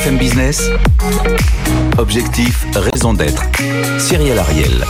[0.00, 0.70] BFM Business,
[1.98, 3.42] objectif, raison d'être.
[3.98, 4.84] Cyril Ariel.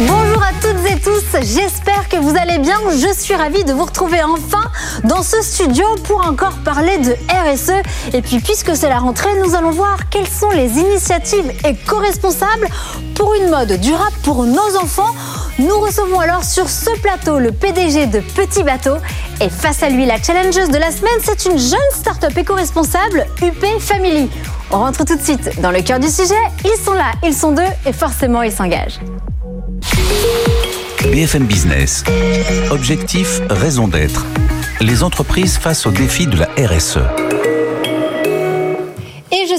[0.00, 2.76] Bonjour à toutes et tous, j'espère que vous allez bien.
[2.90, 4.64] Je suis ravie de vous retrouver enfin
[5.04, 7.82] dans ce studio pour encore parler de RSE.
[8.12, 12.66] Et puis puisque c'est la rentrée, nous allons voir quelles sont les initiatives éco-responsables
[13.14, 15.14] pour une mode durable pour nos enfants.
[15.60, 18.96] Nous recevons alors sur ce plateau le PDG de Petit Bateau
[19.42, 23.66] et face à lui la challengeuse de la semaine, c'est une jeune start-up éco-responsable UP
[23.78, 24.30] Family.
[24.70, 26.32] On rentre tout de suite dans le cœur du sujet.
[26.64, 29.00] Ils sont là, ils sont deux et forcément ils s'engagent.
[31.12, 32.04] BFM Business.
[32.70, 34.24] Objectif, raison d'être.
[34.80, 37.00] Les entreprises face aux défis de la RSE.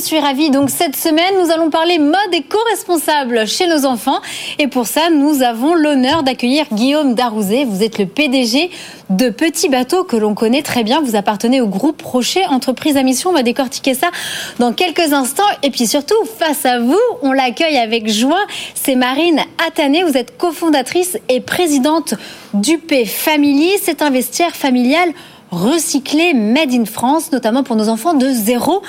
[0.01, 0.49] Suis ravie.
[0.49, 4.19] Donc cette semaine, nous allons parler mode éco-responsable chez nos enfants.
[4.57, 7.65] Et pour ça, nous avons l'honneur d'accueillir Guillaume Darouzé.
[7.65, 8.71] Vous êtes le PDG
[9.11, 11.01] de Petit Bateau que l'on connaît très bien.
[11.01, 13.29] Vous appartenez au groupe Rocher, entreprise à mission.
[13.29, 14.09] On va décortiquer ça
[14.57, 15.43] dans quelques instants.
[15.61, 18.43] Et puis surtout, face à vous, on l'accueille avec joie.
[18.73, 20.03] C'est Marine Attané.
[20.03, 22.15] Vous êtes cofondatrice et présidente
[22.55, 23.69] d'UP Family.
[23.83, 25.13] C'est un vestiaire familial
[25.51, 28.81] recyclé, made in France, notamment pour nos enfants de 0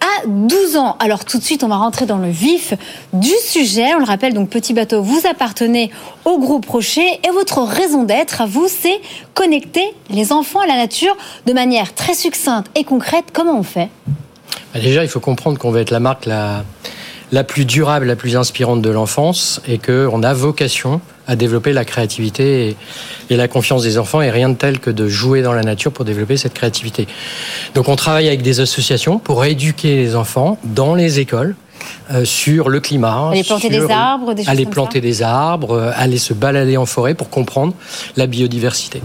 [0.00, 0.96] à 12 ans.
[0.98, 2.74] Alors tout de suite, on va rentrer dans le vif
[3.12, 3.94] du sujet.
[3.94, 5.90] On le rappelle, donc Petit Bateau, vous appartenez
[6.24, 9.00] au groupe Rocher et votre raison d'être à vous, c'est
[9.34, 13.26] connecter les enfants à la nature de manière très succincte et concrète.
[13.32, 13.88] Comment on fait?
[14.74, 16.64] Bah, Déjà, il faut comprendre qu'on va être la marque la,
[17.32, 21.84] la plus durable, la plus inspirante de l'enfance et qu'on a vocation à développer la
[21.84, 22.76] créativité
[23.30, 25.92] et, la confiance des enfants et rien de tel que de jouer dans la nature
[25.92, 27.06] pour développer cette créativité.
[27.74, 31.54] Donc on travaille avec des associations pour éduquer les enfants dans les écoles.
[32.10, 36.18] Euh, sur le climat, aller planter des arbres, des aller planter des arbres, euh, aller
[36.18, 37.72] se balader en forêt pour comprendre
[38.16, 39.00] la biodiversité.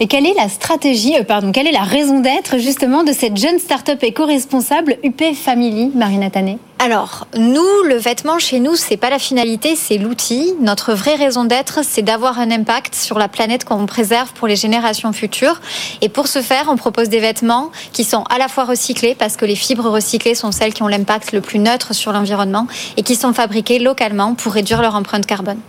[0.00, 3.36] Et quelle est la stratégie, euh, pardon, quelle est la raison d'être justement de cette
[3.36, 6.58] jeune start-up éco-responsable UP Family, Marina Tané?
[6.78, 10.54] Alors, nous, le vêtement chez nous, c'est pas la finalité, c'est l'outil.
[10.60, 14.56] Notre vraie raison d'être, c'est d'avoir un impact sur la planète qu'on préserve pour les
[14.56, 15.60] générations futures.
[16.00, 19.36] Et pour ce faire, on propose des vêtements qui sont à la fois recyclés, parce
[19.36, 22.66] que les fibres recyclées sont celles qui ont l'impact le plus neutre sur l'environnement,
[22.96, 25.60] et qui sont fabriqués localement pour réduire leur empreinte carbone.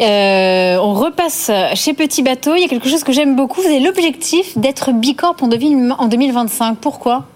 [0.00, 2.54] Euh, on repasse chez Petit Bateau.
[2.54, 3.60] Il y a quelque chose que j'aime beaucoup.
[3.60, 6.78] Vous avez l'objectif d'être Bicorp en 2025.
[6.78, 7.26] Pourquoi?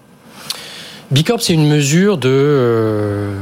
[1.11, 3.33] Bicorp, c'est une mesure euh,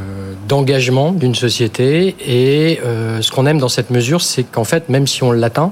[0.48, 5.08] d'engagement d'une société et euh, ce qu'on aime dans cette mesure, c'est qu'en fait, même
[5.08, 5.72] si on l'atteint,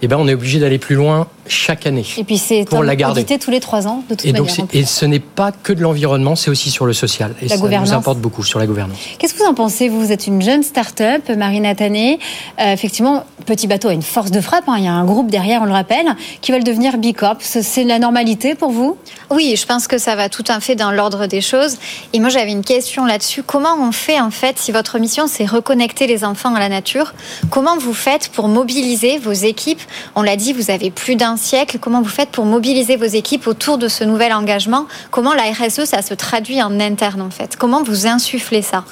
[0.00, 2.06] eh ben, on est obligé d'aller plus loin chaque année.
[2.16, 4.56] Et puis c'est pour la garder tous les trois ans, de toute et manière.
[4.56, 7.34] Donc et ce n'est pas que de l'environnement, c'est aussi sur le social.
[7.42, 8.98] Et ça nous importe beaucoup sur la gouvernance.
[9.18, 10.12] Qu'est-ce que vous en pensez Vous?
[10.12, 12.18] Êtes une jeune start-up, Marina Tané.
[12.60, 14.64] Euh, effectivement, Petit Bateau a une force de frappe.
[14.68, 14.76] Hein.
[14.78, 17.38] Il y a un groupe derrière, on le rappelle, qui veulent devenir Bicorp.
[17.40, 18.96] C'est la normalité pour vous?
[19.30, 21.76] Oui, je pense que ça va tout à fait dans l'ordre des choses.
[22.12, 23.42] Et moi, j'avais une question là-dessus.
[23.42, 27.12] Comment on fait, en fait, si votre mission, c'est reconnecter les enfants à la nature?
[27.50, 29.82] Comment vous faites pour mobiliser vos équipes?
[30.14, 31.33] On l'a dit, vous avez plus d'un
[31.80, 34.86] Comment vous faites pour mobiliser vos équipes autour de ce nouvel engagement?
[35.10, 37.56] Comment la RSE, ça se traduit en interne, en fait?
[37.56, 38.84] Comment vous insufflez ça?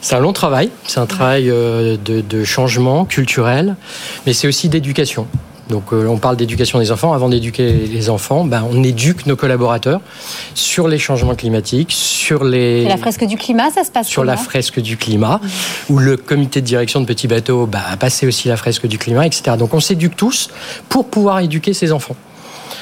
[0.00, 3.76] C'est un long travail, c'est un travail euh, de, changement culturel,
[4.26, 5.26] mais c'est aussi d'éducation.
[5.68, 7.12] Donc euh, on parle d'éducation des enfants.
[7.12, 10.00] Avant d'éduquer les enfants, ben, on éduque nos collaborateurs
[10.54, 12.84] sur les changements climatiques, sur les...
[12.84, 15.40] la fresque du climat, ça se passe Sur la fresque du climat,
[15.88, 18.98] où le comité de direction de Petit Bateau ben, a passé aussi la fresque du
[18.98, 19.56] climat, etc.
[19.58, 20.50] Donc on s'éduque tous
[20.88, 22.16] pour pouvoir éduquer ces enfants.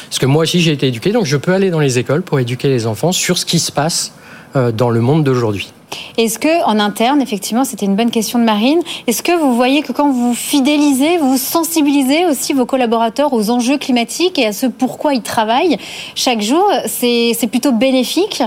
[0.09, 2.39] Parce que moi aussi j'ai été éduqué, donc je peux aller dans les écoles pour
[2.39, 4.13] éduquer les enfants sur ce qui se passe
[4.55, 5.73] dans le monde d'aujourd'hui.
[6.17, 9.83] Est-ce que en interne, effectivement, c'était une bonne question de Marine, est-ce que vous voyez
[9.83, 14.67] que quand vous fidélisez, vous sensibilisez aussi vos collaborateurs aux enjeux climatiques et à ce
[14.67, 15.79] pourquoi ils travaillent
[16.15, 18.43] chaque jour, c'est plutôt bénéfique?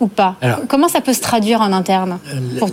[0.00, 0.36] Ou pas
[0.68, 2.18] Comment ça peut se traduire en interne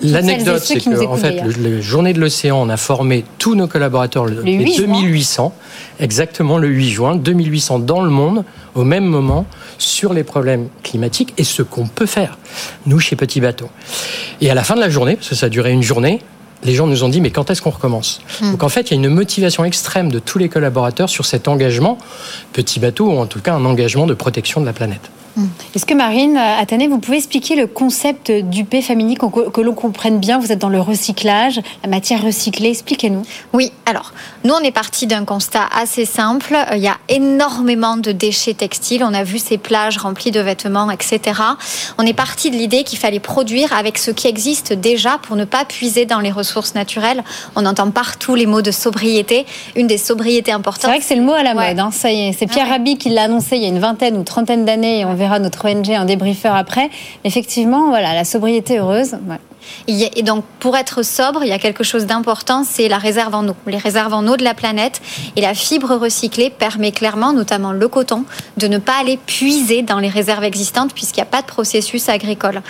[0.03, 4.75] L'anecdote, c'est qu'en fait, la journée de l'océan, on a formé tous nos collaborateurs, les
[4.77, 5.53] 2800,
[5.99, 8.43] exactement le 8 juin, 2800 dans le monde,
[8.75, 9.45] au même moment,
[9.77, 12.37] sur les problèmes climatiques et ce qu'on peut faire,
[12.85, 13.69] nous, chez Petit Bateau.
[14.41, 16.21] Et à la fin de la journée, parce que ça a duré une journée,
[16.63, 18.51] les gens nous ont dit mais quand est-ce qu'on recommence hmm.
[18.51, 21.47] Donc en fait, il y a une motivation extrême de tous les collaborateurs sur cet
[21.47, 21.97] engagement,
[22.53, 25.11] petit bateau, ou en tout cas un engagement de protection de la planète.
[25.75, 30.19] Est-ce que Marine Athané, vous pouvez expliquer le concept du P family que, l'on comprenne
[30.19, 30.39] bien?
[30.39, 32.69] Vous êtes dans le recyclage, la matière recyclée.
[32.69, 33.21] Expliquez-nous.
[33.53, 34.13] Oui, alors,
[34.43, 36.57] nous, on est parti d'un constat assez simple.
[36.73, 39.03] Il y a énormément de déchets textiles.
[39.03, 41.39] On a vu ces plages remplies de vêtements, etc.
[41.97, 45.45] On est parti de l'idée qu'il fallait produire avec ce qui existe déjà pour ne
[45.45, 47.23] pas puiser dans les ressources naturelles.
[47.55, 49.45] On entend partout les mots de sobriété.
[49.75, 50.81] Une des sobriétés importantes.
[50.81, 51.79] C'est vrai que c'est le mot à la mode.
[51.79, 51.91] Hein.
[51.91, 54.23] Ça y est, c'est Pierre Rabhi qui l'a annoncé il y a une vingtaine ou
[54.23, 55.05] trentaine d'années.
[55.05, 56.89] on verra notre ONG un débriefeur après.
[57.23, 59.17] Effectivement, voilà, la sobriété heureuse.
[59.87, 63.47] Et donc, pour être sobre, il y a quelque chose d'important, c'est la réserve en
[63.47, 65.01] eau, les réserves en eau de la planète.
[65.35, 68.25] Et la fibre recyclée permet clairement, notamment le coton,
[68.57, 72.09] de ne pas aller puiser dans les réserves existantes puisqu'il n'y a pas de processus
[72.09, 72.61] agricole.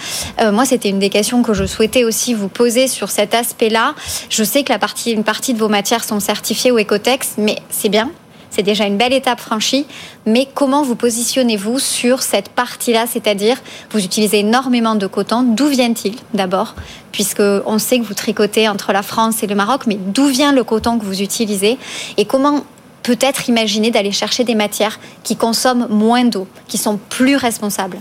[0.41, 3.95] Euh, moi, c'était une des questions que je souhaitais aussi vous poser sur cet aspect-là.
[4.29, 7.57] Je sais que la partie, une partie de vos matières sont certifiées au Ecotex, mais
[7.69, 8.11] c'est bien,
[8.57, 9.85] c'est déjà une belle étape franchie.
[10.25, 13.05] Mais comment vous positionnez-vous sur cette partie-là?
[13.05, 13.55] C'est-à-dire,
[13.91, 15.43] vous utilisez énormément de coton.
[15.43, 16.73] D'où vient-il d'abord?
[17.11, 20.53] Puisque on sait que vous tricotez entre la France et le Maroc, mais d'où vient
[20.53, 21.77] le coton que vous utilisez?
[22.17, 22.63] Et comment
[23.03, 27.99] peut-être imaginer d'aller chercher des matières qui consomment moins d'eau, qui sont plus responsables?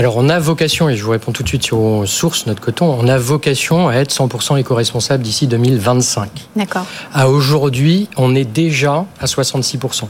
[0.00, 2.86] Alors on a vocation, et je vous réponds tout de suite sur source, notre coton,
[2.86, 6.30] on a vocation à être 100% éco-responsable d'ici 2025.
[6.56, 6.86] D'accord.
[7.12, 10.04] À aujourd'hui, on est déjà à 66%.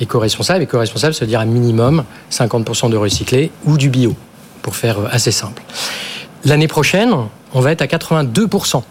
[0.00, 4.16] Éco-responsable, éco-responsable, ça veut dire un minimum 50% de recyclé ou du bio,
[4.62, 5.62] pour faire assez simple.
[6.44, 7.14] L'année prochaine,
[7.54, 8.82] on va être à 82%.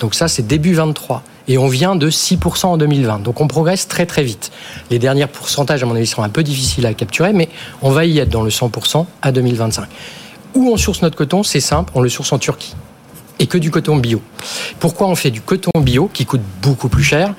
[0.00, 3.20] Donc ça, c'est début 23 et on vient de 6% en 2020.
[3.20, 4.50] Donc on progresse très très vite.
[4.90, 7.48] Les derniers pourcentages, à mon avis, seront un peu difficiles à capturer, mais
[7.82, 9.88] on va y être dans le 100% à 2025.
[10.54, 12.74] Où on source notre coton C'est simple, on le source en Turquie
[13.38, 14.22] et que du coton bio.
[14.78, 17.34] Pourquoi on fait du coton bio qui coûte beaucoup plus cher?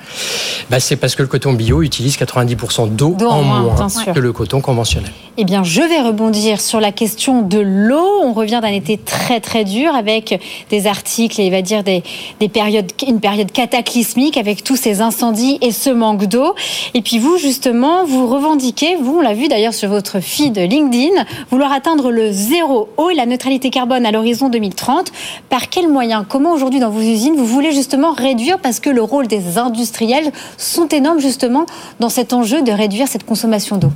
[0.70, 4.60] Bah, C'est parce que le coton bio utilise 90% d'eau en, moins, que le coton
[4.60, 5.12] conventionnel.
[5.38, 8.22] Eh bien, je vais rebondir sur la question de l'eau.
[8.22, 10.40] On revient d'un été très très dur avec
[10.70, 12.02] des articles et va dire des,
[12.40, 16.54] des périodes, une période cataclysmique avec tous ces incendies et ce manque d'eau.
[16.94, 21.26] Et puis vous, justement, vous revendiquez, vous, on l'a vu d'ailleurs sur votre feed LinkedIn,
[21.50, 25.12] vouloir atteindre le zéro eau et la neutralité carbone à l'horizon 2030.
[25.50, 26.24] Par quel moyens?
[26.26, 28.58] Comment aujourd'hui dans vos usines vous voulez justement réduire?
[28.58, 31.66] Parce que le rôle des industriels sont énormes justement
[32.00, 33.90] dans cet enjeu de réduire cette consommation d'eau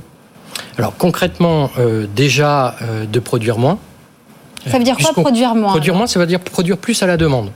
[0.77, 3.79] Alors concrètement, euh, déjà euh, de produire moins.
[4.65, 7.17] Ça veut dire quoi produire moins Produire moins, ça veut dire produire plus à la
[7.17, 7.51] demande.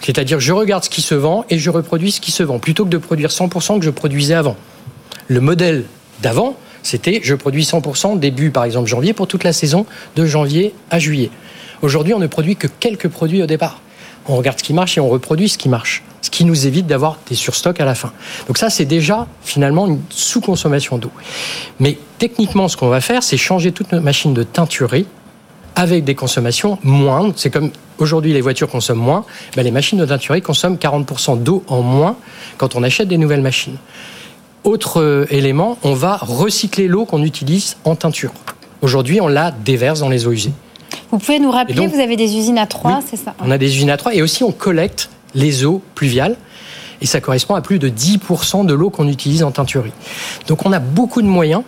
[0.00, 2.84] C'est-à-dire je regarde ce qui se vend et je reproduis ce qui se vend plutôt
[2.84, 4.56] que de produire 100% que je produisais avant.
[5.28, 5.84] Le modèle
[6.22, 9.86] d'avant, c'était je produis 100% début par exemple janvier pour toute la saison
[10.16, 11.30] de janvier à juillet.
[11.82, 13.80] Aujourd'hui, on ne produit que quelques produits au départ.
[14.26, 16.86] On regarde ce qui marche et on reproduit ce qui marche, ce qui nous évite
[16.86, 18.10] d'avoir des surstocks à la fin.
[18.46, 21.10] Donc ça, c'est déjà finalement une sous-consommation d'eau.
[21.80, 25.06] Mais techniquement, ce qu'on va faire, c'est changer toute notre machine de teinturerie
[25.76, 27.34] avec des consommations moindres.
[27.36, 29.24] C'est comme aujourd'hui les voitures consomment moins,
[29.54, 32.16] ben les machines de teinturerie consomment 40% d'eau en moins
[32.56, 33.76] quand on achète des nouvelles machines.
[34.62, 38.32] Autre euh, élément, on va recycler l'eau qu'on utilise en teinture.
[38.80, 40.52] Aujourd'hui, on la déverse dans les eaux usées.
[41.10, 43.34] Vous pouvez nous rappeler, vous avez des usines à Troyes, c'est ça?
[43.40, 46.36] On a des usines à Troyes et aussi on collecte les eaux pluviales.
[47.00, 49.92] Et ça correspond à plus de 10% de l'eau qu'on utilise en teinturerie.
[50.46, 51.62] Donc on a beaucoup de moyens.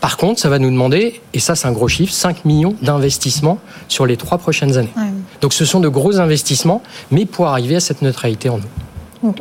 [0.00, 3.58] Par contre, ça va nous demander, et ça c'est un gros chiffre, 5 millions d'investissements
[3.88, 4.92] sur les trois prochaines années.
[5.40, 8.70] Donc ce sont de gros investissements, mais pour arriver à cette neutralité en eau.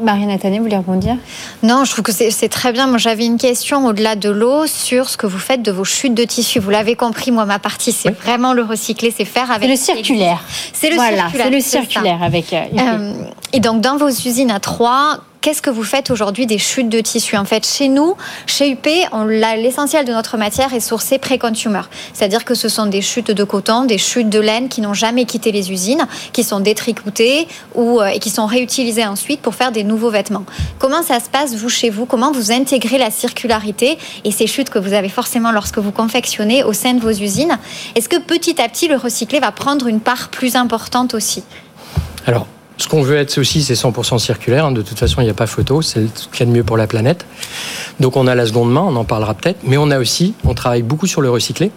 [0.01, 1.15] Marie Nathalie, vous voulez rebondir?
[1.63, 2.88] Non, je trouve que c'est très bien.
[2.88, 6.13] Moi, j'avais une question au-delà de l'eau sur ce que vous faites de vos chutes
[6.13, 6.59] de tissu.
[6.59, 9.69] Vous l'avez compris, moi, ma partie, c'est vraiment le recycler, c'est faire avec.
[9.69, 10.44] le circulaire.
[10.74, 11.31] C'est le circulaire.
[11.33, 12.53] C'est le circulaire avec.
[12.53, 13.13] Euh, euh,
[13.53, 17.00] et donc, dans vos usines à Troyes, qu'est-ce que vous faites aujourd'hui des chutes de
[17.00, 18.88] tissu En fait, chez nous, chez UP,
[19.58, 21.82] l'essentiel de notre matière est sourcé pré-consumer.
[22.13, 25.25] C'est-à-dire que ce sont des chutes de coton, des chutes de laine qui n'ont jamais
[25.25, 29.72] quitté les usines, qui sont détricotées ou, euh, et qui sont réutilisées ensuite pour faire
[29.72, 30.46] des nouveaux vêtements.
[30.79, 32.06] Comment ça se passe, vous, chez vous?
[32.06, 36.63] Comment vous intégrez la circularité et ces chutes que vous avez forcément lorsque vous confectionnez
[36.63, 37.58] au sein de vos usines?
[37.96, 41.44] Est-ce que petit à petit, le recyclé va prendre une part plus importante aussi?
[42.25, 44.65] Alors, ce qu'on veut être aussi, c'est 100% circulaire.
[44.65, 44.72] Hein.
[44.72, 45.81] De toute façon, il n'y a pas photo.
[45.81, 47.25] C'est ce qu'il y a de mieux pour la planète.
[48.00, 49.60] Donc, on a la seconde main, on en parlera peut-être.
[49.63, 51.72] Mais on a aussi, on travaille beaucoup sur le recyclé.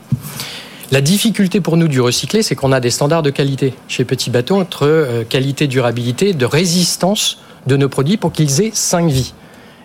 [0.93, 4.29] La difficulté pour nous du recyclé, c'est qu'on a des standards de qualité chez Petit
[4.29, 9.33] Bateau entre euh, qualité, durabilité, de résistance de nos produits pour qu'ils aient cinq vies.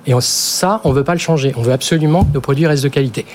[0.07, 1.53] Et ça, on ne veut pas le changer.
[1.57, 3.25] On veut absolument que nos produits restent de qualité.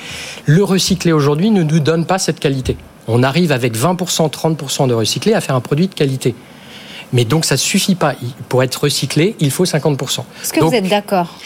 [0.47, 2.77] Le recyclé aujourd'hui ne nous donne pas cette qualité.
[3.09, 6.35] On arrive avec 20%, 30% de recyclé à faire un produit de qualité.
[7.13, 8.15] Mais donc ça suffit pas.
[8.49, 10.21] Pour être recyclé, il faut 50%.
[10.43, 11.39] Est-ce que vous êtes d'accord?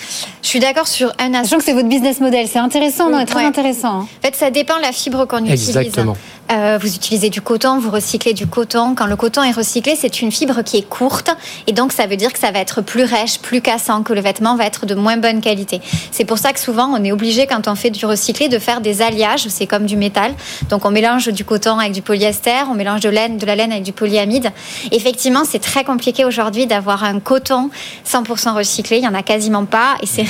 [0.44, 1.44] Je suis d'accord sur un aspect.
[1.44, 4.00] Sachant que c'est votre business model, c'est intéressant, non, très intéressant.
[4.00, 4.08] Hein.
[4.18, 5.70] En fait, ça dépend de la fibre qu'on utilise.
[5.70, 6.18] Exactement.
[6.52, 8.94] Euh, vous utilisez du coton, vous recyclez du coton.
[8.94, 11.30] Quand le coton est recyclé, c'est une fibre qui est courte
[11.66, 14.20] et donc ça veut dire que ça va être plus rêche, plus cassant, que le
[14.20, 15.80] vêtement va être de moins bonne qualité.
[16.10, 18.82] C'est pour ça que souvent on est obligé quand on fait du recyclé de faire
[18.82, 20.34] des alliages, c'est comme du métal.
[20.68, 23.72] Donc on mélange du coton avec du polyester, on mélange de, laine, de la laine
[23.72, 24.50] avec du polyamide.
[24.92, 27.70] Effectivement, c'est très compliqué aujourd'hui d'avoir un coton
[28.06, 30.24] 100% recyclé, il y en a quasiment pas et c'est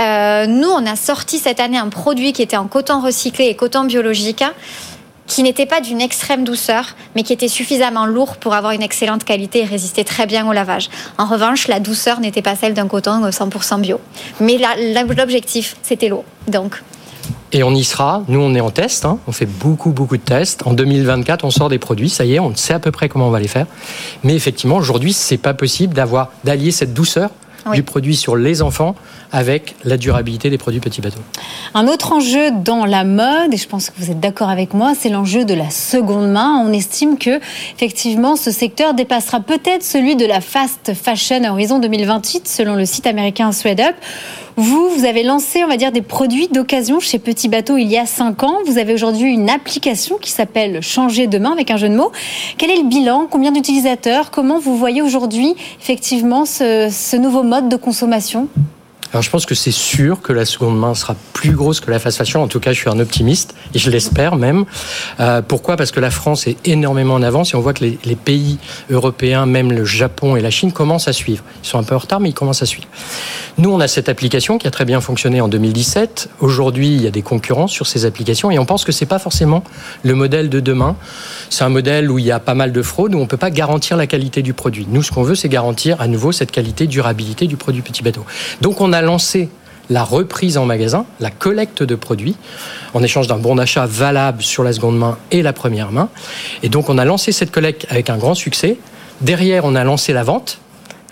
[0.00, 3.56] Euh, nous, on a sorti cette année un produit qui était en coton recyclé et
[3.56, 4.44] coton biologique
[5.26, 9.24] qui n'était pas d'une extrême douceur, mais qui était suffisamment lourd pour avoir une excellente
[9.24, 10.88] qualité et résister très bien au lavage.
[11.18, 14.00] En revanche, la douceur n'était pas celle d'un coton 100% bio.
[14.40, 14.58] Mais
[15.16, 16.24] l'objectif, c'était l'eau.
[16.48, 16.82] Donc.
[17.52, 18.22] Et on y sera.
[18.28, 19.04] Nous, on est en test.
[19.04, 19.18] Hein.
[19.26, 20.66] On fait beaucoup, beaucoup de tests.
[20.66, 22.10] En 2024, on sort des produits.
[22.10, 23.66] Ça y est, on sait à peu près comment on va les faire.
[24.24, 27.30] Mais effectivement, aujourd'hui, c'est pas possible d'avoir d'allier cette douceur
[27.74, 28.94] du produit sur les enfants
[29.32, 31.20] avec la durabilité des produits petits bateaux.
[31.74, 34.92] Un autre enjeu dans la mode, et je pense que vous êtes d'accord avec moi,
[34.98, 36.62] c'est l'enjeu de la seconde main.
[36.64, 37.40] On estime que
[37.74, 42.86] effectivement ce secteur dépassera peut-être celui de la fast fashion à horizon 2028 selon le
[42.86, 43.96] site américain Up.
[44.56, 47.98] Vous, vous avez lancé, on va dire, des produits d'occasion chez Petit Bateau il y
[47.98, 48.58] a cinq ans.
[48.64, 52.10] Vous avez aujourd'hui une application qui s'appelle Changer demain avec un jeu de mots.
[52.56, 53.26] Quel est le bilan?
[53.30, 54.30] Combien d'utilisateurs?
[54.30, 58.48] Comment vous voyez aujourd'hui effectivement ce nouveau mode de consommation?
[59.12, 61.98] Alors je pense que c'est sûr que la seconde main sera plus grosse que la
[61.98, 62.42] fast fashion.
[62.42, 64.64] En tout cas, je suis un optimiste et je l'espère même.
[65.20, 65.76] Euh, pourquoi?
[65.76, 68.58] Parce que la France est énormément en avance et on voit que les, les, pays
[68.90, 71.44] européens, même le Japon et la Chine, commencent à suivre.
[71.62, 72.88] Ils sont un peu en retard, mais ils commencent à suivre.
[73.58, 76.28] Nous, on a cette application qui a très bien fonctionné en 2017.
[76.40, 79.18] Aujourd'hui, il y a des concurrents sur ces applications et on pense que c'est pas
[79.18, 79.64] forcément
[80.02, 80.96] le modèle de demain.
[81.48, 83.50] C'est un modèle où il y a pas mal de fraude, où on peut pas
[83.50, 84.86] garantir la qualité du produit.
[84.90, 88.24] Nous, ce qu'on veut, c'est garantir à nouveau cette qualité, durabilité du produit petit bateau.
[88.60, 89.48] Donc, on a lancé
[89.90, 92.36] la reprise en magasin, la collecte de produits,
[92.94, 96.08] en échange d'un bon d'achat valable sur la seconde main et la première main.
[96.62, 98.78] Et donc on a lancé cette collecte avec un grand succès.
[99.20, 100.58] Derrière, on a lancé la vente.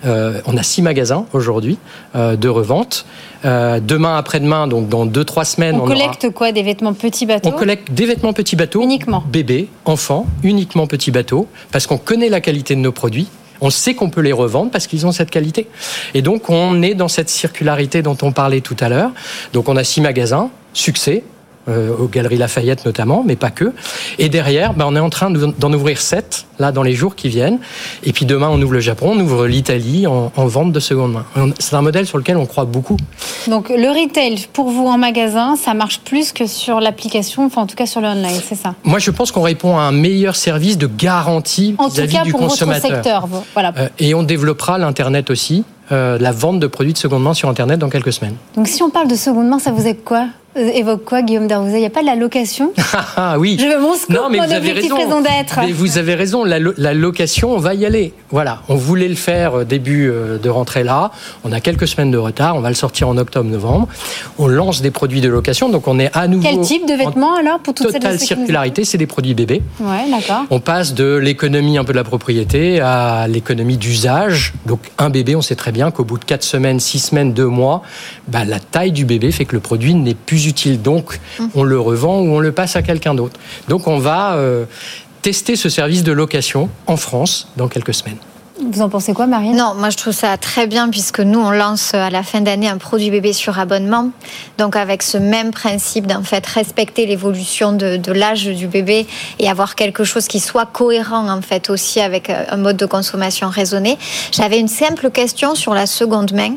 [0.04, 1.78] Euh, on a six magasins aujourd'hui
[2.14, 3.06] euh, de revente.
[3.46, 7.48] Euh, demain, après-demain, donc dans deux trois semaines, on, collecte quoi Des vêtements petits bateaux
[7.48, 8.82] On collecte des vêtements petits bateaux.
[8.82, 9.24] Uniquement.
[9.26, 13.28] Bébés, enfants, uniquement petits bateaux, parce qu'on connaît la qualité de nos produits
[13.64, 15.66] on sait qu'on peut les revendre parce qu'ils ont cette qualité.
[16.12, 19.10] Et donc, on est dans cette circularité dont on parlait tout à l'heure.
[19.54, 21.24] Donc, on a six magasins, succès,
[21.68, 23.72] euh, aux Galeries Lafayette notamment, mais pas que.
[24.18, 27.28] Et derrière, ben, on est en train d'en ouvrir sept, là, dans les jours qui
[27.28, 27.58] viennent.
[28.04, 31.24] Et puis demain, on ouvre le Japon, on ouvre l'Italie en, vente de seconde main.
[31.58, 32.96] C'est un modèle sur lequel on croit beaucoup.
[33.48, 37.66] Donc le retail, pour vous en magasin, ça marche plus que sur l'application, enfin en
[37.66, 38.74] tout cas sur le online, c'est ça?
[38.84, 42.90] Moi, je pense qu'on répond à un meilleur service de garantie vis-à-vis du consommateur.
[42.90, 43.72] Votre secteur, voilà.
[43.78, 45.64] Euh, et on développera l'Internet aussi.
[45.92, 48.36] Euh, la vente de produits de seconde main sur Internet dans quelques semaines.
[48.56, 50.28] Donc si on parle de seconde main, ça vous est quoi?
[50.56, 52.72] Évoque quoi, Guillaume Darouzet Il n'y a pas de la location?
[53.16, 53.56] Ah oui.
[53.60, 55.20] Je veux mon scoop, non, mais vous avez raison.
[55.20, 55.60] d'être.
[55.60, 56.58] Mais vous avez raison, la,
[56.94, 58.12] location, on va y aller.
[58.30, 61.10] Voilà, on voulait le faire euh, début euh, de rentrée là.
[61.44, 62.56] On a quelques semaines de retard.
[62.56, 63.88] On va le sortir en octobre-novembre.
[64.38, 66.48] On lance des produits de location, donc on est à nouveau.
[66.48, 69.62] Quel type de vêtements alors pour toute Totale circularité, c'est des produits bébés.
[69.80, 70.44] Ouais, d'accord.
[70.50, 74.54] On passe de l'économie un peu de la propriété à l'économie d'usage.
[74.66, 77.46] Donc un bébé, on sait très bien qu'au bout de 4 semaines, 6 semaines, 2
[77.46, 77.82] mois,
[78.28, 80.82] bah, la taille du bébé fait que le produit n'est plus utile.
[80.82, 81.20] Donc,
[81.54, 83.38] on le revend ou on le passe à quelqu'un d'autre.
[83.68, 84.64] Donc, on va euh,
[85.22, 88.18] tester ce service de location en France dans quelques semaines.
[88.60, 91.50] Vous en pensez quoi, Marine Non, moi je trouve ça très bien puisque nous on
[91.50, 94.10] lance à la fin d'année un produit bébé sur abonnement.
[94.58, 99.08] Donc avec ce même principe d'en fait respecter l'évolution de, l'âge du bébé
[99.40, 102.86] et avoir quelque chose qui soit cohérent en fait aussi avec euh, un mode de
[102.86, 103.98] consommation raisonné.
[104.30, 106.54] J'avais une simple question sur la seconde main.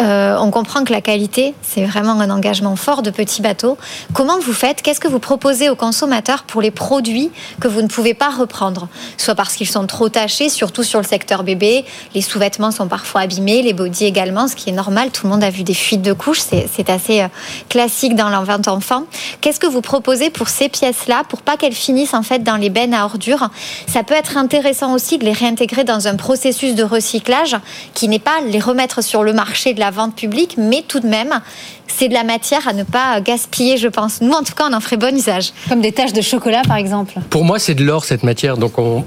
[0.00, 3.78] Euh, on comprend que la qualité c'est vraiment un engagement fort de petits bateaux.
[4.14, 4.82] Comment vous faites?
[4.82, 8.88] Qu'est-ce que vous proposez aux consommateurs pour les produits que vous ne pouvez pas reprendre,
[9.16, 11.84] soit parce qu'ils sont trop tachés, surtout sur le secteur bébé.
[12.14, 15.10] Les sous-vêtements sont parfois abîmés, les bodys également, ce qui est normal.
[15.10, 16.40] Tout le monde a vu des fuites de couches.
[16.40, 17.28] C'est assez euh,
[17.68, 19.04] classique dans l'envente enfant.
[19.40, 22.70] Qu'est-ce que vous proposez pour ces pièces-là, pour pas qu'elles finissent en fait dans les
[22.70, 23.48] bennes à ordures?
[23.86, 27.56] Ça peut être intéressant aussi de les réintégrer dans un processus de recyclage
[27.94, 31.06] qui n'est pas les remettre sur le marché de la vente publique, mais tout de
[31.06, 31.40] même
[31.88, 34.20] c'est de la matière à ne pas gaspiller, je pense.
[34.20, 35.52] Nous, en tout cas, on en ferait bon usage.
[35.68, 37.14] Comme des taches de chocolat, par exemple.
[37.30, 38.56] Pour moi, c'est de l'or, cette matière.
[38.56, 39.02] Donc, on,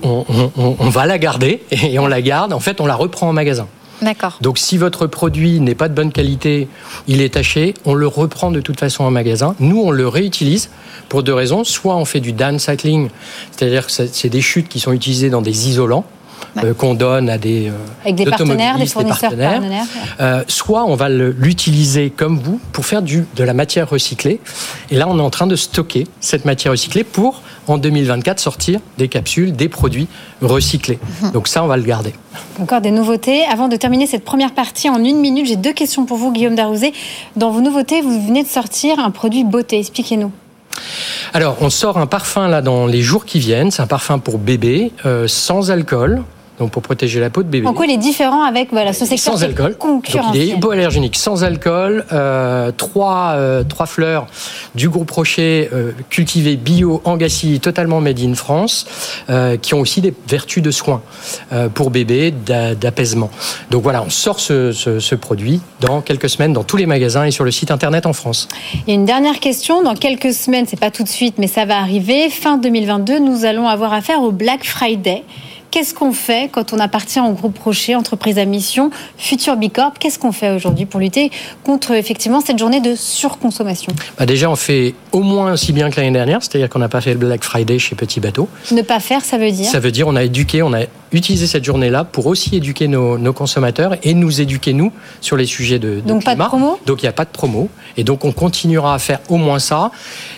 [0.90, 2.54] va la garder et on la garde.
[2.54, 3.68] En fait, on la reprend en magasin.
[4.02, 4.38] D'accord.
[4.42, 6.68] Donc si votre produit n'est pas de bonne qualité,
[7.08, 9.56] il est taché, on le reprend de toute façon en magasin.
[9.60, 10.70] Nous, on le réutilise
[11.10, 11.64] pour deux raisons.
[11.64, 13.10] Soit on fait du downcycling,
[13.52, 16.06] c'est-à-dire que c'est des chutes qui sont utilisées dans des isolants.
[16.64, 17.74] Euh, qu'on donne à des, euh,
[18.04, 19.62] Avec des partenaires, des fournisseurs partenaires.
[20.20, 24.40] Euh, soit on va l'utiliser comme vous pour faire du, de la matière recyclée.
[24.90, 28.80] Et là, on est en train de stocker cette matière recyclée pour en 2024 sortir
[28.98, 30.08] des capsules, des produits
[30.42, 31.00] recyclés.
[31.22, 31.32] Mhm.
[31.32, 32.14] Donc ça, on va le garder.
[32.60, 33.44] Encore des nouveautés.
[33.46, 36.56] Avant de terminer cette première partie en une minute, j'ai deux questions pour vous, Guillaume
[36.56, 36.94] Darouzé.
[37.36, 39.80] Dans vos nouveautés, vous venez de sortir un produit beauté.
[39.80, 40.32] Expliquez-nous.
[41.34, 43.72] Alors, on sort un parfum là dans les jours qui viennent.
[43.72, 46.24] C'est un parfum pour bébé, euh, sans alcool,
[46.60, 47.66] donc pour protéger la peau de bébé.
[47.68, 49.78] En quoi il est différent avec voilà, ce secteur Sans alcool.
[49.82, 54.28] Donc il est hypoallergénique, sans alcool, euh, trois, euh, trois fleurs
[54.76, 57.18] du groupe Rocher euh, cultivées bio en
[57.62, 58.86] totalement made in France,
[59.62, 61.02] qui ont aussi des vertus de soins
[61.74, 63.30] pour bébé, d'apaisement.
[63.72, 67.26] Donc voilà, on sort ce, ce, ce, produit dans quelques semaines dans tous les magasins
[67.26, 68.48] et sur le site internet en France.
[68.88, 71.78] Et une dernière question, dans quelques semaines, c'est pas tout de suite, mais ça va
[71.78, 75.24] arriver, fin 2022, nous allons avoir affaire au Black Friday.
[75.72, 79.94] Qu'est-ce qu'on fait quand on appartient au groupe Rocher, entreprise à mission, Futur Bicorp?
[80.00, 81.30] Qu'est-ce qu'on fait aujourd'hui pour lutter
[81.64, 83.94] contre effectivement cette journée de surconsommation?
[84.18, 87.02] Bah Déjà, on fait au moins aussi bien que l'année dernière, c'est-à-dire qu'on n'a pas
[87.02, 88.50] fait le Black Friday chez Petit Bateau.
[88.72, 89.70] Ne pas faire, ça veut dire?
[89.70, 93.20] Ça veut dire on a éduqué, on a utilisé cette journée-là pour aussi éduquer nos,
[93.20, 96.36] nos, consommateurs et nous éduquer, nous, sur les sujets de, de Donc climat.
[96.36, 96.80] pas de promo?
[96.88, 97.70] Donc il n'y a pas de promo.
[97.96, 99.92] Et donc on continuera à faire au moins ça.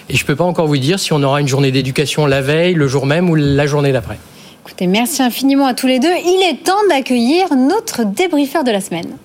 [0.09, 2.41] Et je ne peux pas encore vous dire si on aura une journée d'éducation la
[2.41, 4.17] veille, le jour même ou la journée d'après.
[4.71, 6.07] Écoutez, merci infiniment à tous les deux.
[6.07, 9.17] Il est temps d'accueillir notre débriefeur de la semaine.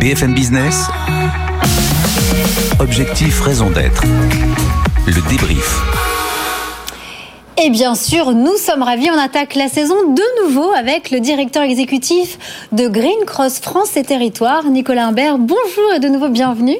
[0.00, 0.86] BFM Business.
[2.80, 4.02] Objectif, raison d'être.
[5.06, 5.78] Le débrief.
[7.62, 9.10] Et bien sûr, nous sommes ravis.
[9.14, 12.38] On attaque la saison de nouveau avec le directeur exécutif
[12.72, 15.36] de Green Cross France et Territoires, Nicolas Imbert.
[15.36, 16.78] Bonjour et de nouveau bienvenue.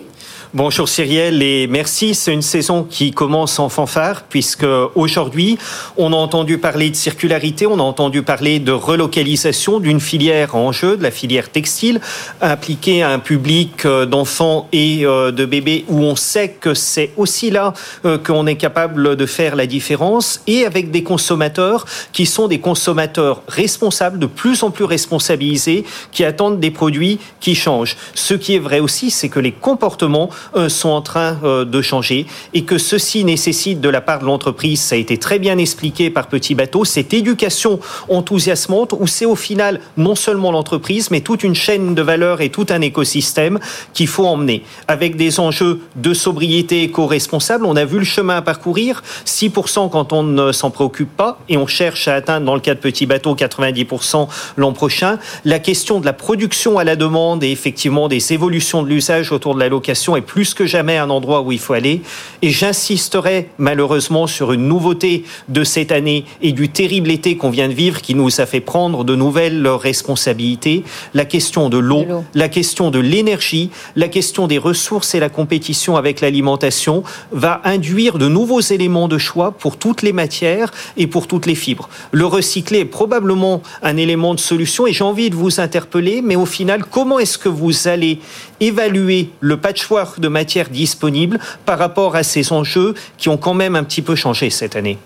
[0.56, 2.14] Bonjour Cyrielle et merci.
[2.14, 5.58] C'est une saison qui commence en fanfare puisque aujourd'hui,
[5.96, 10.70] on a entendu parler de circularité, on a entendu parler de relocalisation d'une filière en
[10.70, 12.00] jeu, de la filière textile,
[12.40, 17.11] appliquée à un public euh, d'enfants et euh, de bébés où on sait que c'est
[17.16, 17.73] aussi là
[18.04, 22.61] euh, qu'on est capable de faire la différence et avec des consommateurs qui sont des
[22.61, 27.96] consommateurs responsables, de plus en plus responsabilisés, qui attendent des produits qui changent.
[28.14, 30.30] Ce qui est vrai aussi, c'est que les comportements
[30.69, 34.81] sont en train euh, de changer et que ceci nécessite de la part de l'entreprise,
[34.81, 39.37] ça a été très bien expliqué par Petit Bateau, cette éducation enthousiasmante où c'est au
[39.37, 43.59] final non seulement l'entreprise, mais toute une chaîne de valeur et tout un écosystème
[43.93, 44.65] qu'il faut emmener.
[44.89, 50.13] Avec des enjeux de sobriété éco-responsable, on a vu le chemin à parcourir, 6% quand
[50.13, 53.07] on ne s'en préoccupe pas et on cherche à atteindre dans le cas de Petit
[53.07, 55.19] Bateau 90% l'an prochain.
[55.45, 59.54] La question de la production à la demande et effectivement des évolutions de l'usage autour
[59.54, 62.02] de la location est plus que jamais un endroit où il faut aller.
[62.42, 67.68] Et j'insisterai malheureusement sur une nouveauté de cette année et du terrible été qu'on vient
[67.68, 70.82] de vivre qui nous a fait prendre de nouvelles responsabilités.
[71.14, 75.97] La question de l'eau, la question de l'énergie, la question des ressources et la compétition
[75.97, 81.26] avec l'alimentation va induire de nouveaux éléments de choix pour toutes les matières et pour
[81.28, 81.88] toutes les fibres.
[82.10, 86.36] Le recycler est probablement un élément de solution et j'ai envie de vous interpeller, mais
[86.36, 88.18] au final, comment est-ce que vous allez
[88.60, 93.77] évaluer le patchwork de matières disponibles par rapport à ces enjeux qui ont quand même
[93.77, 94.99] un petit peu changé cette année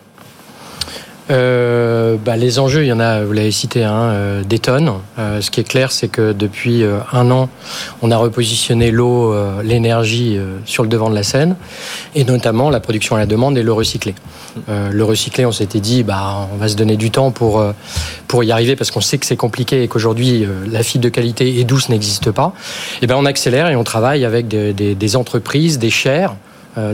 [1.31, 4.93] euh, bah, les enjeux, il y en a, vous l'avez cité, hein, euh, des tonnes.
[5.19, 7.49] Euh, ce qui est clair, c'est que depuis euh, un an,
[8.03, 11.57] on a repositionné l'eau, euh, l'énergie sur le devant de la scène,
[12.15, 14.15] et notamment la production à la demande et le recyclé.
[14.69, 17.65] le recyclé, on s'était dit, bah, on va se donner du temps pour
[18.27, 21.59] pour y arriver, parce qu'on sait que c'est compliqué et qu'aujourd'hui la fibre de qualité
[21.59, 22.53] et douce n'existe pas.
[23.03, 26.35] Et ben, on accélère et on travaille avec des, des, des entreprises, des chaires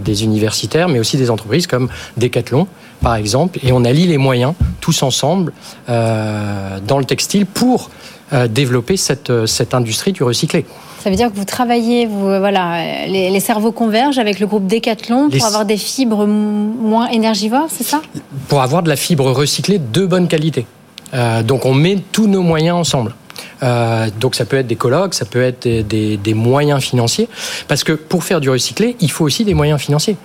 [0.00, 2.66] des universitaires, mais aussi des entreprises comme Decathlon,
[3.00, 5.52] par exemple, et on allie les moyens tous ensemble
[5.88, 7.90] euh, dans le textile pour
[8.32, 10.64] euh, développer cette, cette industrie du recyclé.
[11.02, 14.46] Ça veut dire que vous travaillez, vous, euh, voilà, les, les cerveaux convergent avec le
[14.46, 15.44] groupe Decathlon pour les...
[15.44, 18.00] avoir des fibres moins énergivores, c'est ça?
[18.48, 20.66] Pour avoir de la fibre recyclée de bonne qualité.
[21.12, 23.14] Euh, donc on met tous nos moyens ensemble.
[23.62, 27.28] Euh, donc ça peut être des colloques, ça peut être des, des, moyens financiers,
[27.68, 30.16] parce que pour faire du recyclé, il faut aussi des moyens financiers.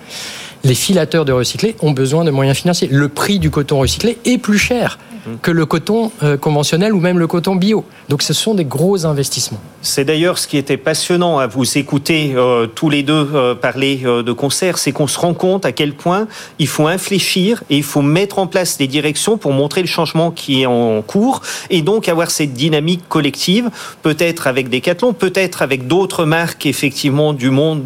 [0.64, 2.88] Les filateurs de recyclé ont besoin de moyens financiers.
[2.90, 4.98] Le prix du coton recyclé est plus cher
[5.42, 7.84] que le coton euh, conventionnel ou même le coton bio.
[8.08, 9.60] Donc ce sont des gros investissements.
[9.82, 13.98] C'est d'ailleurs ce qui était passionnant à vous écouter euh, tous les deux euh, parler
[13.98, 16.26] de concert, c'est qu'on se rend compte à quel point
[16.58, 20.30] il faut infléchir et il faut mettre en place des directions pour montrer le changement
[20.30, 23.70] qui est en cours et donc avoir cette dynamique collective,
[24.02, 27.84] peut-être avec Decathlon, peut-être avec d'autres marques effectivement du monde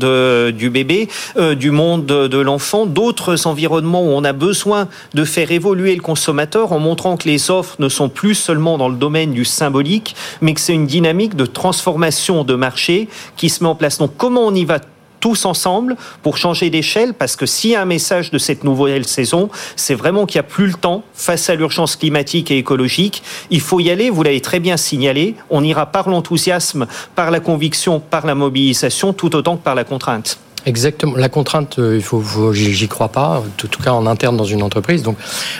[0.54, 1.08] du bébé,
[1.56, 6.72] du monde de l'enfant, d'autres environnements où on a besoin de faire évoluer le consommateur
[6.72, 10.54] en montrant que les offres ne sont plus seulement dans le domaine du symbolique, mais
[10.54, 13.98] que c'est une dynamique de transformation de marché qui se met en place.
[13.98, 14.78] Donc comment on y va
[15.20, 17.14] tous ensemble pour changer d'échelle?
[17.14, 20.46] Parce que s'il y a un message de cette nouvelle saison, c'est vraiment qu'il n'y
[20.46, 23.22] a plus le temps face à l'urgence climatique et écologique.
[23.50, 25.34] Il faut y aller, vous l'avez très bien signalé.
[25.48, 29.84] On ira par l'enthousiasme, par la conviction, par la mobilisation, tout autant que par la
[29.84, 30.38] contrainte.
[30.66, 31.16] Exactement.
[31.16, 33.40] La contrainte, euh, il faut, j'y crois pas.
[33.40, 35.02] En tout cas, en interne dans une entreprise.
[35.02, 35.16] Donc,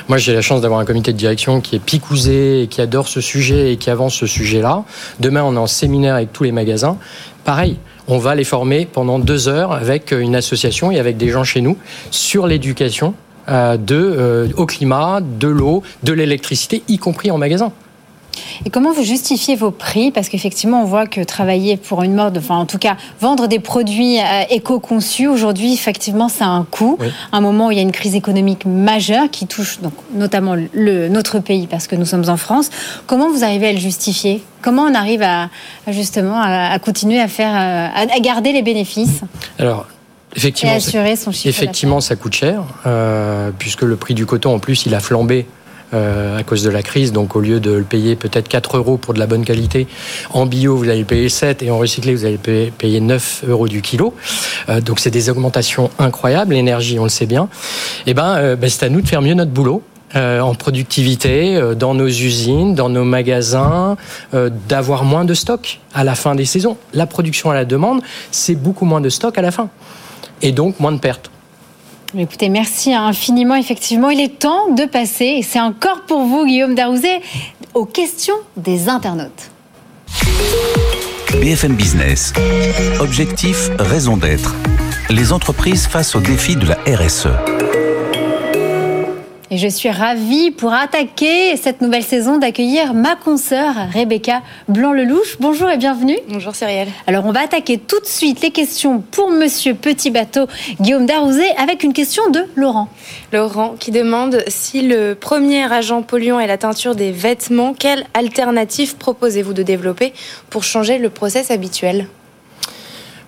[0.08, 3.08] moi, j'ai la chance d'avoir un comité de direction qui est picousé et qui adore
[3.08, 4.84] ce sujet et qui avance ce sujet-là.
[5.20, 6.96] Demain, on est en séminaire avec tous les magasins.
[7.44, 7.78] Pareil.
[8.06, 11.62] On va les former pendant deux heures avec une association et avec des gens chez
[11.62, 11.78] nous
[12.10, 13.14] sur l'éducation
[13.48, 17.72] euh, de, euh, au climat, de l'eau, de l'électricité, y compris en magasin.
[18.64, 20.10] Et comment vous justifiez vos prix?
[20.10, 23.58] Parce qu'effectivement, on voit que travailler pour une mode, enfin en tout cas, vendre des
[23.58, 26.98] produits euh, éco-conçus, aujourd'hui, effectivement, ça a un coût.
[27.32, 31.08] Un moment où il y a une crise économique majeure qui touche donc, notamment le,
[31.08, 32.70] notre pays, parce que nous sommes en France.
[33.06, 34.42] Comment vous arrivez à le justifier?
[34.62, 35.50] Comment on arrive à,
[35.88, 39.20] justement à, continuer à faire, à, garder les bénéfices?
[39.58, 39.86] Alors,
[40.36, 44.54] Effectivement, et assurer son chiffre effectivement ça coûte cher, euh, puisque le prix du coton,
[44.54, 47.12] en plus, il a flambé euh, à cause de la crise.
[47.12, 49.86] Donc au lieu de le payer peut-être 4 euros pour de la bonne qualité,
[50.30, 53.68] en bio vous allez le payer 7 et en recyclé vous allez payer 9 euros
[53.68, 54.14] du kilo.
[54.68, 56.54] Euh, donc c'est des augmentations incroyables.
[56.54, 57.48] L'énergie, on le sait bien.
[58.06, 59.82] Et eh ben, euh, ben c'est à nous de faire mieux notre boulot.
[60.14, 63.96] en productivité, dans nos usines, dans nos magasins,
[64.68, 66.76] d'avoir moins de stock à la fin des saisons.
[66.92, 69.70] La production à la demande, c'est beaucoup moins de stock à la fin.
[70.40, 71.33] Et donc moins de pertes.
[72.16, 73.56] Écoutez, merci infiniment.
[73.56, 77.20] Effectivement, il est temps de passer, et c'est encore pour vous, Guillaume Darouzet,
[77.74, 79.50] aux questions des internautes.
[81.40, 82.32] BFM Business.
[83.00, 84.54] Objectif, raison d'être.
[85.10, 87.28] Les entreprises face aux défis de la RSE.
[89.54, 95.36] Et je suis ravie pour attaquer cette nouvelle saison d'accueillir ma consoeur Rebecca Blanc-Lelouch.
[95.38, 96.18] Bonjour et bienvenue.
[96.28, 96.88] Bonjour Cyrielle.
[97.06, 100.48] Alors on va attaquer tout de suite les questions pour Monsieur Petit Bateau
[100.80, 102.88] Guillaume Darouzet avec une question de Laurent.
[103.32, 108.96] Laurent qui demande si le premier agent polluant est la teinture des vêtements, quelle alternative
[108.96, 110.14] proposez-vous de développer
[110.50, 112.08] pour changer le process habituel?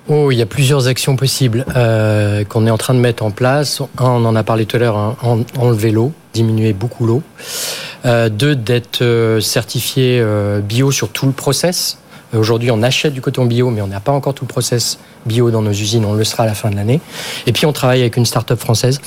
[0.09, 3.33] Oh, il y a plusieurs actions possibles euh, qu'on est en train de mettre en
[3.33, 3.81] place.
[3.99, 5.17] Un, on en a parlé tout à l'heure, hein,
[5.59, 7.25] enlever l'eau, diminuer beaucoup l'eau.
[8.05, 11.99] Euh, deux, d'être euh, certifié euh, bio sur tout le process.
[12.37, 15.51] Aujourd'hui, on achète du coton bio, mais on n'a pas encore tout le process bio
[15.51, 16.05] dans nos usines.
[16.05, 17.01] On le sera à la fin de l'année.
[17.47, 19.01] Et puis, on travaille avec une start-up française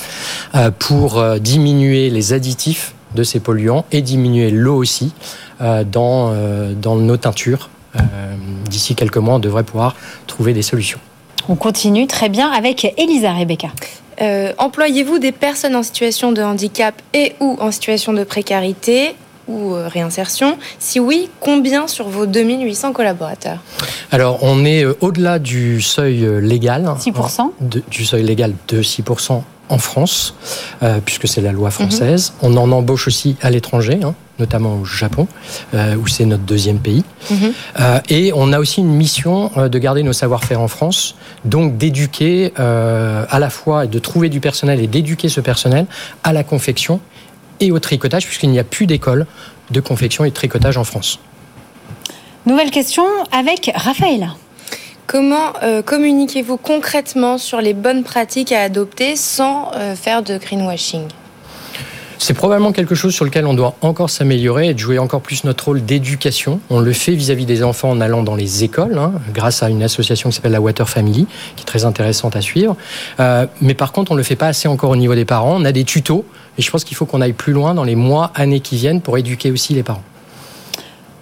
[0.78, 5.12] pour diminuer les additifs de ces polluants et diminuer l'eau aussi
[5.60, 6.34] dans,
[6.80, 7.79] dans nos teintures euh,
[8.68, 11.00] d'ici quelques mois, on devrait pouvoir trouver des solutions.
[11.48, 13.68] On continue très bien avec Elisa Rebecca.
[14.20, 19.14] Euh, employez-vous des personnes en situation de handicap et ou en situation de précarité
[19.48, 20.58] ou euh, réinsertion?
[20.78, 23.58] Si oui, combien sur vos 2800 collaborateurs?
[24.12, 26.84] Alors, on est au-delà du seuil légal.
[26.98, 27.50] 6%
[27.90, 30.34] Du seuil légal de 6% en France,
[31.04, 32.32] puisque c'est la loi française.
[32.42, 32.50] Mhm.
[32.50, 34.00] On en embauche aussi à l'étranger.
[34.02, 35.28] Hein notamment au Japon,
[35.74, 37.04] euh, où c'est notre deuxième pays.
[37.30, 37.52] Mhm.
[37.78, 41.76] Euh, et on a aussi une mission euh, de garder nos savoir-faire en France, donc
[41.76, 45.86] d'éduquer à la fois, de trouver du personnel et d'éduquer ce personnel
[46.24, 47.00] à la confection
[47.60, 49.26] et au tricotage, puisqu'il n'y a plus d'école
[49.70, 51.18] de confection et de tricotage en France.
[52.46, 54.30] Nouvelle question avec Raphaël.
[55.10, 61.08] Comment communiquez-vous concrètement sur les bonnes pratiques à adopter sans faire de greenwashing?
[62.22, 65.42] C'est probablement quelque chose sur lequel on doit encore s'améliorer et de jouer encore plus
[65.44, 66.60] notre rôle d'éducation.
[66.68, 69.82] On le fait vis-à-vis des enfants en allant dans les écoles, hein, grâce à une
[69.82, 72.76] association qui s'appelle la Water Family, qui est très intéressante à suivre.
[73.20, 75.56] Euh, mais par contre, on ne le fait pas assez encore au niveau des parents.
[75.58, 76.26] On a des tutos,
[76.58, 79.00] et je pense qu'il faut qu'on aille plus loin dans les mois, années qui viennent
[79.00, 80.04] pour éduquer aussi les parents.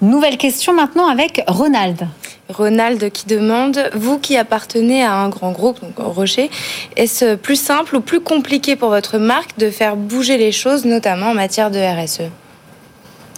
[0.00, 2.06] Nouvelle question maintenant avec Ronald.
[2.48, 6.50] Ronald qui demande, vous qui appartenez à un grand groupe, donc Rocher,
[6.96, 11.30] est-ce plus simple ou plus compliqué pour votre marque de faire bouger les choses, notamment
[11.30, 12.30] en matière de RSE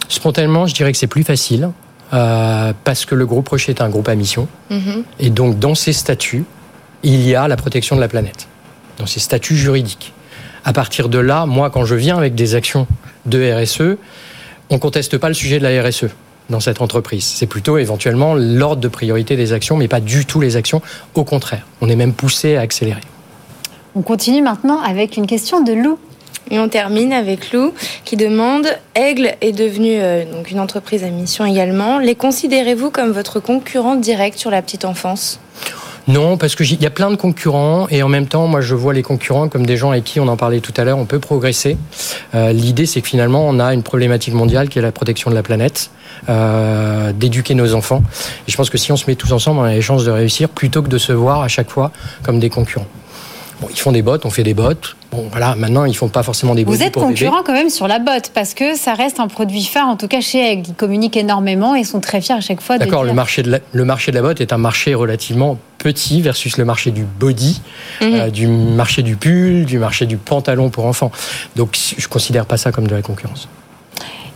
[0.07, 1.71] Spontanément, je dirais que c'est plus facile,
[2.13, 4.47] euh, parce que le groupe Rocher est un groupe à mission.
[4.69, 5.03] Mhm.
[5.19, 6.45] Et donc, dans ses statuts,
[7.03, 8.47] il y a la protection de la planète,
[8.97, 10.13] dans ses statuts juridiques.
[10.63, 12.85] À partir de là, moi, quand je viens avec des actions
[13.25, 13.97] de RSE,
[14.69, 16.05] on conteste pas le sujet de la RSE
[16.51, 17.23] dans cette entreprise.
[17.23, 20.81] C'est plutôt éventuellement l'ordre de priorité des actions, mais pas du tout les actions.
[21.15, 23.01] Au contraire, on est même poussé à accélérer.
[23.95, 25.97] On continue maintenant avec une question de Lou.
[26.49, 31.09] Et on termine avec Lou qui demande Aigle est devenue euh, donc une entreprise à
[31.09, 31.97] mission également.
[31.97, 35.39] Les considérez-vous comme votre concurrent direct sur la petite enfance?
[36.07, 38.93] Non, parce qu'il y a plein de concurrents et en même temps, moi, je vois
[38.93, 40.97] les concurrents comme des gens avec qui on en parlait tout à l'heure.
[40.97, 41.77] On peut progresser.
[42.33, 45.35] Euh, l'idée, c'est que finalement, on a une problématique mondiale qui est la protection de
[45.35, 45.91] la planète.
[46.27, 48.03] D'éduquer nos enfants.
[48.47, 50.11] Et je pense que si on se met tous ensemble, on a les chances de
[50.11, 51.91] réussir plutôt que de se voir à chaque fois
[52.23, 52.87] comme des concurrents.
[53.61, 54.95] Bon, ils font des bottes, on fait des bottes.
[55.11, 56.77] Bon, voilà, maintenant, ils font pas forcément des bottes.
[56.77, 59.87] Vous êtes concurrent quand même sur la botte, parce que ça reste un produit phare,
[59.87, 60.65] en tout cas chez Egg.
[60.69, 62.79] Ils communiquent énormément et sont très fiers à chaque fois.
[62.79, 66.23] D'accord, le, marché de la, le marché de la botte est un marché relativement petit
[66.23, 67.61] versus le marché du body,
[68.01, 68.13] mhm.
[68.13, 71.11] euh, du marché du pull, du marché du pantalon pour enfants.
[71.55, 73.47] Donc, je considère pas ça comme de la concurrence.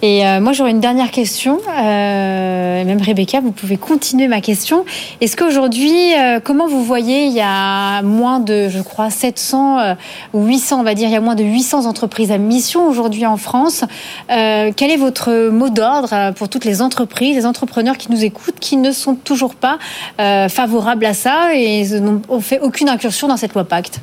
[0.01, 1.59] Et euh, moi, j'aurais une dernière question.
[1.67, 4.85] Euh, même Rebecca, vous pouvez continuer ma question.
[5.21, 9.95] Est-ce qu'aujourd'hui, euh, comment vous voyez, il y a moins de, je crois, 700
[10.33, 13.25] ou 800, on va dire, il y a moins de 800 entreprises à mission aujourd'hui
[13.25, 13.83] en France.
[14.27, 18.77] quel est votre mot d'ordre pour toutes les entreprises, les entrepreneurs qui nous écoutent, qui
[18.77, 19.77] ne sont toujours pas
[20.17, 23.99] favorables à ça et n'ont fait aucune incursion dans cette loi Pacte?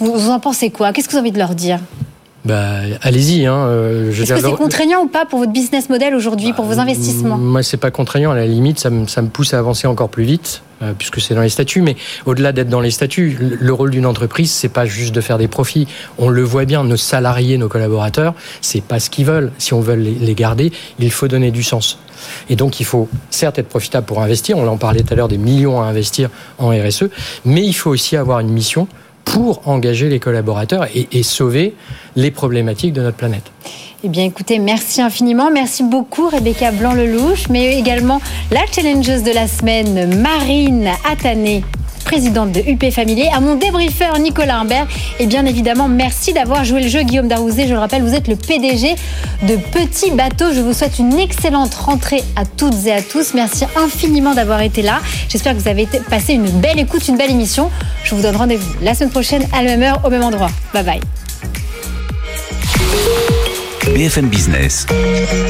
[0.00, 0.92] Vous en pensez quoi?
[0.92, 1.80] Qu'est-ce que vous avez envie de leur dire?
[2.44, 3.46] Bah, allez-y.
[3.46, 6.76] Hein, euh, Est-ce que c'est contraignant ou pas pour votre business model aujourd'hui, pour vos
[6.76, 7.36] bah, investissements?
[7.36, 8.30] Moi, c'est pas contraignant.
[8.30, 11.20] À la limite, ça me, ça me pousse à avancer encore plus vite, euh, puisque
[11.20, 11.82] c'est dans les statuts.
[11.82, 11.96] Mais
[12.26, 15.48] au-delà d'être dans les statuts, le rôle d'une entreprise, c'est pas juste de faire des
[15.48, 15.88] profits.
[16.16, 19.50] On le voit bien, nos salariés, nos collaborateurs, c'est pas ce qu'ils veulent.
[19.58, 21.98] Si on veut les garder, il faut donner du sens.
[22.48, 24.56] Et donc, il faut certes être profitable pour investir.
[24.56, 27.04] On en parlait tout à l'heure, des millions à investir en RSE,
[27.44, 28.88] mais il faut aussi avoir une mission
[29.32, 31.74] pour engager les collaborateurs et, sauver
[32.16, 33.44] les problématiques de notre planète.
[34.04, 35.50] Eh bien, écoutez, merci infiniment.
[35.50, 41.64] Merci beaucoup, Rebecca Blanc-Lelouch, mais également la challengeuse de la semaine, Marine Attané
[42.04, 44.86] présidente de UP Familier, à mon débriefeur Nicolas Imbert.
[45.18, 47.66] Et bien évidemment, merci d'avoir joué le jeu, Guillaume Darouzé.
[47.66, 48.94] Je le rappelle, vous êtes le PDG
[49.42, 50.52] de Petit Bateau.
[50.52, 53.34] Je vous souhaite une excellente rentrée à toutes et à tous.
[53.34, 55.00] Merci infiniment d'avoir été là.
[55.28, 57.70] J'espère que vous avez passé une belle écoute, une belle émission.
[58.04, 60.50] Je vous donne rendez-vous la semaine prochaine à la même heure, au même endroit.
[60.72, 61.00] Bye bye.
[63.94, 64.86] BFM Business.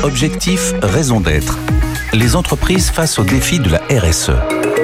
[0.02, 1.58] Objectif, raison d'être.
[2.12, 4.77] Les entreprises face au défi de la RSE.